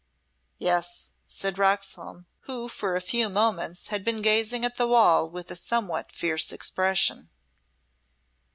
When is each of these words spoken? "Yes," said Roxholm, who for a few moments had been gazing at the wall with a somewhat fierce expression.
"Yes," 0.57 1.11
said 1.27 1.59
Roxholm, 1.59 2.25
who 2.47 2.67
for 2.69 2.95
a 2.95 3.01
few 3.01 3.29
moments 3.29 3.89
had 3.89 4.03
been 4.03 4.23
gazing 4.23 4.65
at 4.65 4.77
the 4.77 4.87
wall 4.87 5.29
with 5.29 5.51
a 5.51 5.55
somewhat 5.55 6.11
fierce 6.11 6.51
expression. 6.51 7.29